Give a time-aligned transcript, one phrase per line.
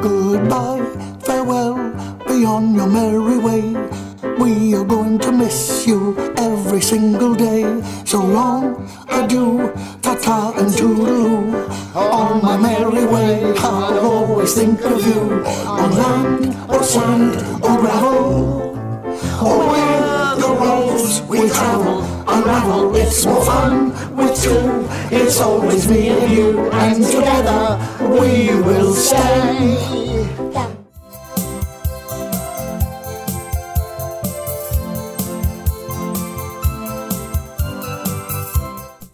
[0.00, 0.84] Goodbye,
[1.20, 1.74] farewell,
[2.26, 3.74] be on your merry way.
[4.38, 7.82] We are going to miss you every single day.
[8.04, 9.72] So long, adieu,
[10.02, 11.68] ta-ta and toodaloo.
[11.94, 15.44] On my merry way, I'll always think of you.
[15.66, 17.57] On land or sand
[23.10, 24.86] It's more fun with two.
[25.10, 30.47] It's always me and you, and together we will stay.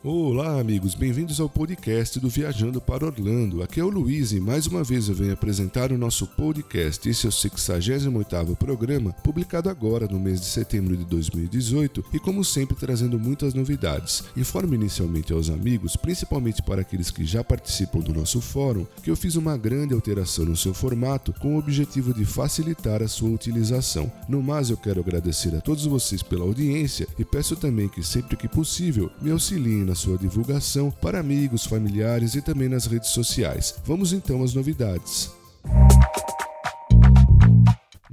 [0.07, 3.63] Olá, amigos, bem-vindos ao podcast do Viajando para Orlando.
[3.63, 7.09] Aqui é o Luiz e mais uma vez eu venho apresentar o nosso podcast.
[7.09, 12.45] Esse é o 68 programa, publicado agora no mês de setembro de 2018 e, como
[12.45, 14.23] sempre, trazendo muitas novidades.
[14.37, 19.16] Informo inicialmente aos amigos, principalmente para aqueles que já participam do nosso fórum, que eu
[19.16, 24.13] fiz uma grande alteração no seu formato com o objetivo de facilitar a sua utilização.
[24.29, 28.37] No mais, eu quero agradecer a todos vocês pela audiência e peço também que, sempre
[28.37, 33.74] que possível, me auxiliem na sua divulgação para amigos, familiares e também nas redes sociais.
[33.84, 35.30] Vamos então às novidades.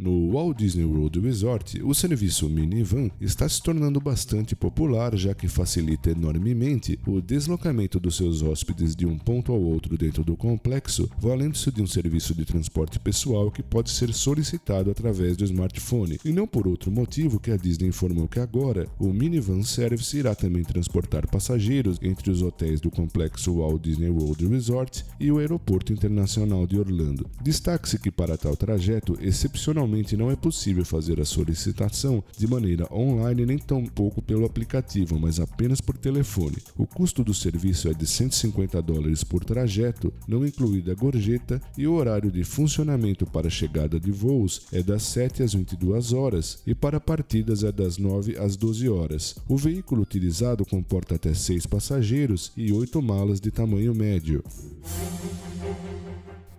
[0.02, 5.48] No Walt Disney World Resort, o serviço minivan está se tornando bastante popular, já que
[5.48, 11.08] facilita enormemente o deslocamento dos seus hóspedes de um ponto ao outro dentro do complexo,
[11.20, 16.18] valendo-se de um serviço de transporte pessoal que pode ser solicitado através do smartphone.
[16.26, 20.34] E não por outro motivo que a Disney informou que agora o Minivan Service irá
[20.34, 25.94] também transportar passageiros entre os hotéis do complexo Walt Disney World Resort e o Aeroporto
[25.94, 27.30] Internacional de Orlando.
[27.44, 33.46] Destaque-se que para tal trajeto, excepcionalmente não é possível fazer a solicitação de maneira online
[33.46, 36.58] nem tampouco pelo aplicativo, mas apenas por telefone.
[36.78, 41.88] O custo do serviço é de 150 dólares por trajeto, não incluída a gorjeta, e
[41.88, 46.74] o horário de funcionamento para chegada de voos é das 7 às 22 horas e
[46.74, 49.36] para partidas é das 9 às 12 horas.
[49.48, 54.44] O veículo utilizado comporta até 6 passageiros e 8 malas de tamanho médio.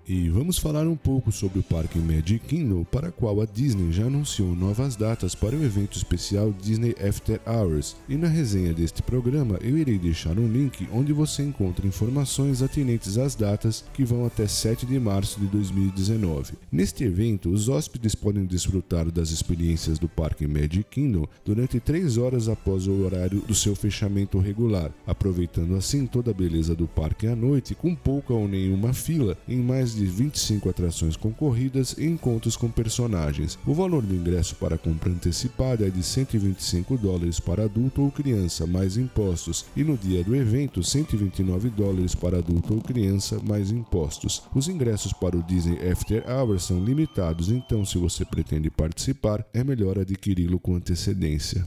[0.09, 3.93] E vamos falar um pouco sobre o parque Magic Kingdom, para o qual a Disney
[3.93, 7.95] já anunciou novas datas para o evento especial Disney After Hours.
[8.09, 13.17] E na resenha deste programa eu irei deixar um link onde você encontra informações atinentes
[13.17, 16.55] às datas que vão até 7 de março de 2019.
[16.73, 22.49] Neste evento, os hóspedes podem desfrutar das experiências do parque Magic Kingdom durante 3 horas
[22.49, 27.37] após o horário do seu fechamento regular, aproveitando assim toda a beleza do parque à
[27.37, 32.71] noite com pouca ou nenhuma fila em mais de 25 atrações concorridas e encontros com
[32.71, 33.59] personagens.
[33.67, 38.67] O valor do ingresso para compra antecipada é de 125 dólares para adulto ou criança,
[38.67, 44.43] mais impostos, e no dia do evento, 129 dólares para adulto ou criança, mais impostos.
[44.55, 49.63] Os ingressos para o Disney After Hours são limitados, então, se você pretende participar, é
[49.63, 51.67] melhor adquiri-lo com antecedência.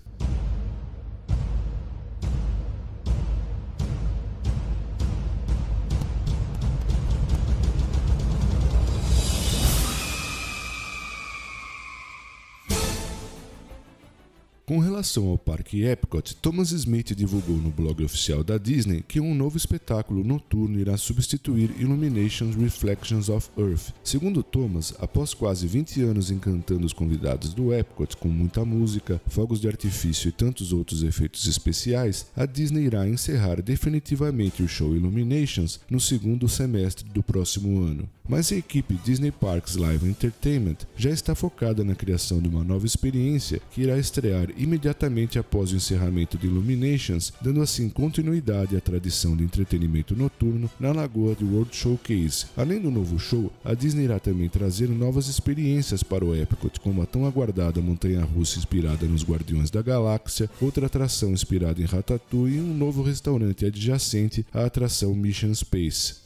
[15.06, 19.56] Relação ao parque Epcot, Thomas Smith divulgou no blog oficial da Disney que um novo
[19.56, 23.94] espetáculo noturno irá substituir Illuminations Reflections of Earth.
[24.04, 29.62] Segundo Thomas, após quase 20 anos encantando os convidados do Epcot com muita música, fogos
[29.62, 35.80] de artifício e tantos outros efeitos especiais, a Disney irá encerrar definitivamente o show Illuminations
[35.88, 38.10] no segundo semestre do próximo ano.
[38.28, 42.88] Mas a equipe Disney Parks Live Entertainment já está focada na criação de uma nova
[42.88, 44.95] experiência que irá estrear imediatamente
[45.40, 51.36] após o encerramento de Illuminations, dando assim continuidade à tradição de entretenimento noturno na Lagoa
[51.36, 52.46] de World Showcase.
[52.56, 57.02] Além do novo show, a Disney irá também trazer novas experiências para o Epcot, como
[57.02, 62.62] a tão aguardada montanha-russa inspirada nos Guardiões da Galáxia, outra atração inspirada em Ratatouille e
[62.62, 66.25] um novo restaurante adjacente à atração Mission Space.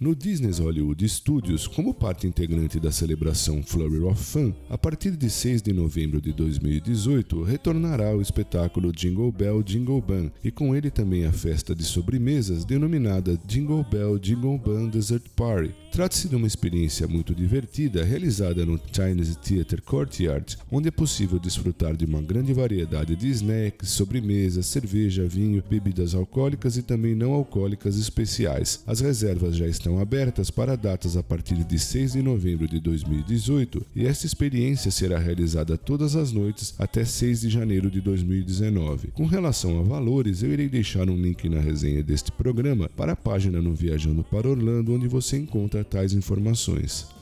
[0.00, 5.28] No Disney's Hollywood Studios, como parte integrante da celebração Flurry of Fun, a partir de
[5.28, 10.90] 6 de novembro de 2018 retornará o espetáculo Jingle Bell Jingle Bun e com ele
[10.90, 16.46] também a festa de sobremesas denominada Jingle Bell Jingle Bun Dessert Party, Trata-se de uma
[16.46, 22.52] experiência muito divertida realizada no Chinese Theatre Courtyard, onde é possível desfrutar de uma grande
[22.52, 28.84] variedade de snacks, sobremesas, cerveja, vinho, bebidas alcoólicas e também não alcoólicas especiais.
[28.86, 33.84] As reservas já estão abertas para datas a partir de 6 de novembro de 2018
[33.96, 39.08] e esta experiência será realizada todas as noites até 6 de janeiro de 2019.
[39.08, 43.16] Com relação a valores, eu irei deixar um link na resenha deste programa para a
[43.16, 47.19] página no Viajando para Orlando, onde você encontra tais informações.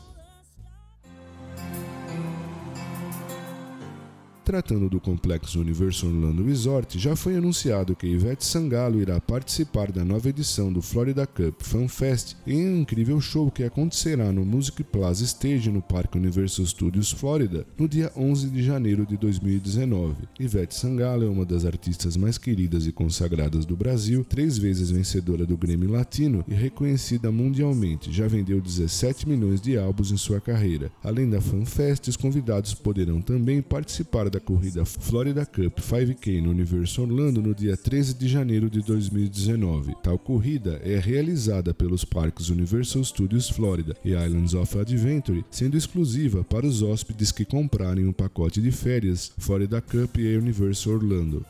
[4.49, 10.03] Tratando do complexo Universo Orlando Resort, já foi anunciado que Ivete Sangalo irá participar da
[10.03, 14.83] nova edição do Florida Cup Fan Fest em um incrível show que acontecerá no Music
[14.85, 20.15] Plaza Stage no Parque Universal Studios Florida no dia 11 de janeiro de 2019.
[20.41, 25.45] Ivete Sangalo é uma das artistas mais queridas e consagradas do Brasil, três vezes vencedora
[25.45, 28.11] do Grêmio Latino e reconhecida mundialmente.
[28.11, 30.91] Já vendeu 17 milhões de álbuns em sua carreira.
[31.05, 36.41] Além da Fan Fest, os convidados poderão também participar da da corrida Florida Cup 5K
[36.41, 39.97] no Universo Orlando no dia 13 de janeiro de 2019.
[40.03, 46.45] Tal corrida é realizada pelos parques Universal Studios Florida e Islands of Adventure, sendo exclusiva
[46.45, 51.45] para os hóspedes que comprarem um pacote de férias Florida Cup e Universo Orlando.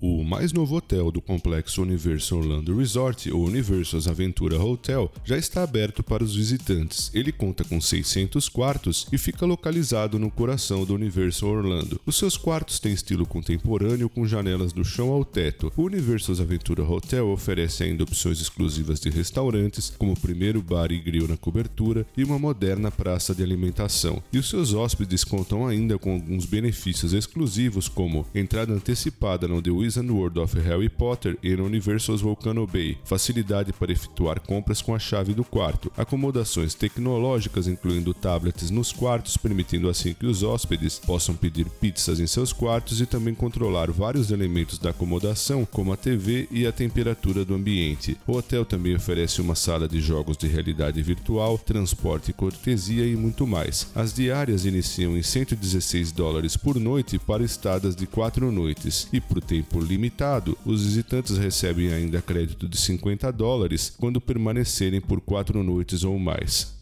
[0.00, 5.62] O mais novo hotel do complexo Universal Orlando Resort, ou Universal's Aventura Hotel, já está
[5.62, 7.10] aberto para os visitantes.
[7.14, 12.00] Ele conta com 600 quartos e fica localizado no coração do Universal Orlando.
[12.04, 15.72] Os seus quartos têm estilo contemporâneo com janelas do chão ao teto.
[15.76, 21.00] O Universal's Aventura Hotel oferece ainda opções exclusivas de restaurantes, como o primeiro bar e
[21.00, 24.22] grill na cobertura e uma moderna praça de alimentação.
[24.30, 29.85] E os seus hóspedes contam ainda com alguns benefícios exclusivos, como entrada antecipada no The
[29.86, 34.92] Wizard World of Harry Potter e no Universal's Volcano Bay, facilidade para efetuar compras com
[34.92, 40.98] a chave do quarto, acomodações tecnológicas incluindo tablets nos quartos, permitindo assim que os hóspedes
[40.98, 45.96] possam pedir pizzas em seus quartos e também controlar vários elementos da acomodação, como a
[45.96, 48.16] TV e a temperatura do ambiente.
[48.26, 53.14] O hotel também oferece uma sala de jogos de realidade virtual, transporte e cortesia e
[53.14, 53.88] muito mais.
[53.94, 59.40] As diárias iniciam em 116 dólares por noite para estadas de 4 noites e por
[59.40, 65.62] tempo tempo limitado, os visitantes recebem ainda crédito de 50 dólares quando permanecerem por quatro
[65.62, 66.75] noites ou mais.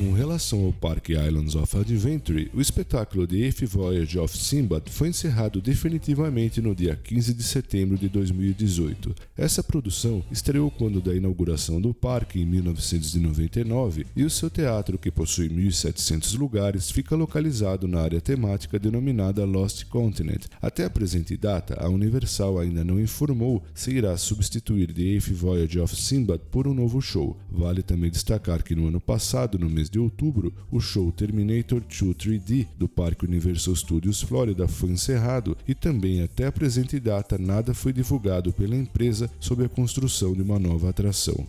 [0.00, 5.08] Com relação ao Parque Islands of Adventure, o espetáculo The Eighth Voyage of Sinbad foi
[5.08, 9.14] encerrado definitivamente no dia 15 de setembro de 2018.
[9.36, 15.10] Essa produção estreou quando da inauguração do parque em 1999 e o seu teatro, que
[15.10, 20.46] possui 1.700 lugares, fica localizado na área temática denominada Lost Continent.
[20.62, 25.78] Até a presente data, a Universal ainda não informou se irá substituir The Eighth Voyage
[25.78, 27.38] of Sinbad por um novo show.
[27.52, 32.14] Vale também destacar que no ano passado, no mês de outubro, o show Terminator 2
[32.14, 37.74] 3D do Parque Universal Studios Florida foi encerrado e também até a presente data nada
[37.74, 41.46] foi divulgado pela empresa sobre a construção de uma nova atração.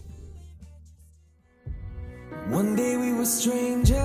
[2.52, 4.00] One day we were strangers.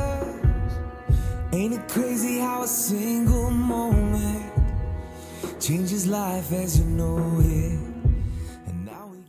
[1.53, 4.53] Ain't it crazy how a single moment
[5.59, 7.96] changes life as you know it?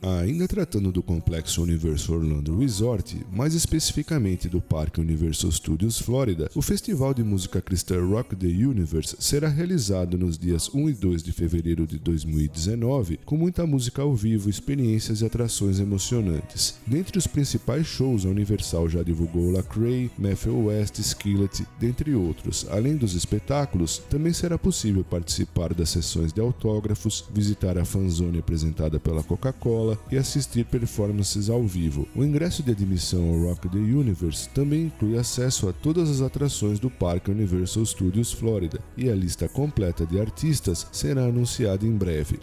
[0.00, 6.62] Ainda tratando do complexo Universal Orlando Resort, mais especificamente do Parque Universal Studios Florida, o
[6.62, 11.32] festival de música cristã Rock the Universe será realizado nos dias 1 e 2 de
[11.32, 16.76] fevereiro de 2019, com muita música ao vivo, experiências e atrações emocionantes.
[16.86, 22.66] Dentre os principais shows, a Universal já divulgou Lecrae, Matthew West, Skillet, dentre outros.
[22.70, 29.00] Além dos espetáculos, também será possível participar das sessões de autógrafos, visitar a fanzone apresentada
[29.00, 32.08] pela Coca-Cola, e assistir performances ao vivo.
[32.16, 36.80] O ingresso de admissão ao Rock the Universe também inclui acesso a todas as atrações
[36.80, 42.38] do Parque Universal Studios Florida, e a lista completa de artistas será anunciada em breve.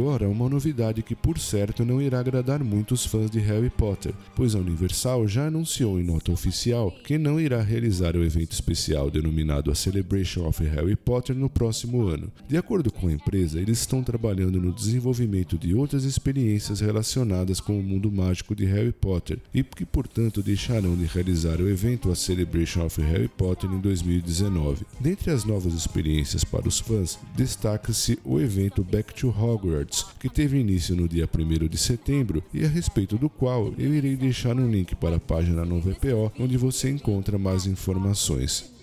[0.00, 4.54] Agora, uma novidade que por certo não irá agradar muitos fãs de Harry Potter, pois
[4.54, 9.70] a Universal já anunciou em nota oficial que não irá realizar o evento especial denominado
[9.70, 12.32] a Celebration of Harry Potter no próximo ano.
[12.48, 17.78] De acordo com a empresa, eles estão trabalhando no desenvolvimento de outras experiências relacionadas com
[17.78, 22.16] o mundo mágico de Harry Potter e que, portanto, deixarão de realizar o evento a
[22.16, 24.86] Celebration of Harry Potter em 2019.
[24.98, 30.58] Dentre as novas experiências para os fãs, destaca-se o evento Back to Hogwarts Que teve
[30.58, 34.70] início no dia 1 de setembro e a respeito do qual eu irei deixar um
[34.70, 38.79] link para a página no VPO, onde você encontra mais informações.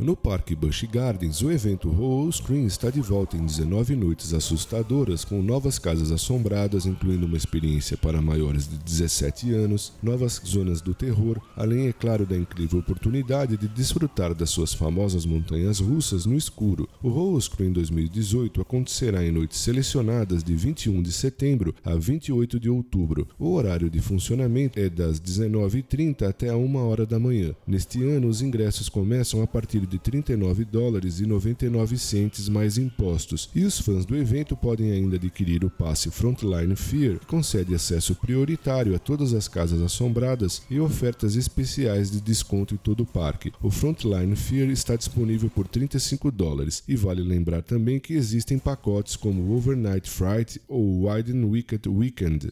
[0.00, 5.26] No Parque Busch Gardens, o evento Roll Screen está de volta em 19 noites assustadoras
[5.26, 10.94] com novas casas assombradas, incluindo uma experiência para maiores de 17 anos, novas zonas do
[10.94, 16.34] terror, além, é claro, da incrível oportunidade de desfrutar das suas famosas montanhas russas no
[16.34, 16.88] escuro.
[17.02, 22.70] O Roll Screen 2018 acontecerá em noites selecionadas de 21 de setembro a 28 de
[22.70, 23.28] outubro.
[23.38, 27.54] O horário de funcionamento é das 19h30 até a 1 hora da manhã.
[27.66, 33.50] Neste ano, os ingressos começam a partir de 39 dólares e 99 centes mais impostos.
[33.54, 38.14] E os fãs do evento podem ainda adquirir o passe Frontline Fear, que concede acesso
[38.14, 43.52] prioritário a todas as casas assombradas e ofertas especiais de desconto em todo o parque.
[43.60, 49.16] O Frontline Fear está disponível por 35 dólares e vale lembrar também que existem pacotes
[49.16, 52.50] como Overnight Fright ou Wide and Wicked Weekend.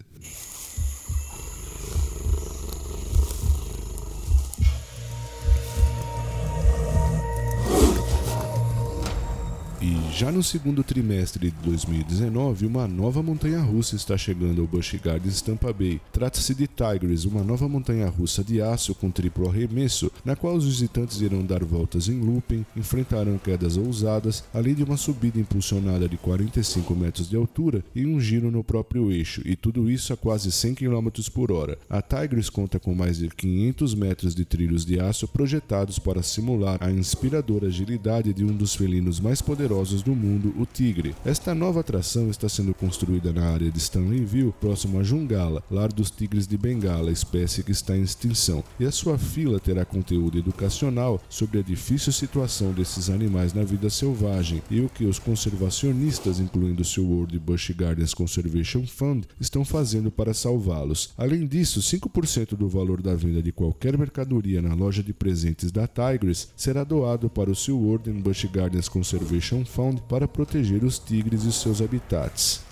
[9.88, 15.40] E já no segundo trimestre de 2019, uma nova montanha-russa está chegando ao Busch Gardens
[15.40, 15.98] Tampa Bay.
[16.12, 21.22] Trata-se de Tigers, uma nova montanha-russa de aço com triplo arremesso, na qual os visitantes
[21.22, 26.94] irão dar voltas em looping, enfrentarão quedas ousadas, além de uma subida impulsionada de 45
[26.94, 30.74] metros de altura e um giro no próprio eixo, e tudo isso a quase 100
[30.74, 31.78] km por hora.
[31.88, 36.76] A Tigers conta com mais de 500 metros de trilhos de aço projetados para simular
[36.82, 41.14] a inspiradora agilidade de um dos felinos mais poderosos do mundo, o tigre.
[41.24, 46.10] Esta nova atração está sendo construída na área de Stanleyville, próximo a Jungala, lar dos
[46.10, 51.22] tigres de Bengala, espécie que está em extinção, e a sua fila terá conteúdo educacional
[51.28, 56.82] sobre a difícil situação desses animais na vida selvagem e o que os conservacionistas, incluindo
[56.82, 61.10] o seu World Busch Gardens Conservation Fund, estão fazendo para salvá-los.
[61.16, 65.86] Além disso, 5% do valor da venda de qualquer mercadoria na loja de presentes da
[65.86, 71.44] Tigers será doado para o World Busch Gardens Conservation Conservation Fund para proteger os tigres
[71.44, 72.67] e seus habitats.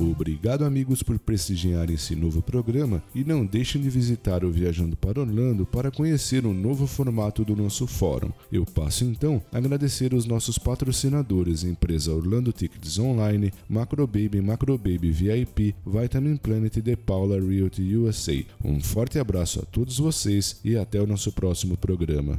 [0.00, 5.20] Obrigado, amigos, por prestigiar esse novo programa e não deixem de visitar o Viajando para
[5.20, 8.30] Orlando para conhecer o novo formato do nosso fórum.
[8.52, 15.74] Eu passo então a agradecer os nossos patrocinadores, empresa Orlando Tickets Online, Macrobaby, Macrobaby VIP,
[15.86, 18.44] Vitamin Planet e The Paula Realty USA.
[18.64, 22.38] Um forte abraço a todos vocês e até o nosso próximo programa.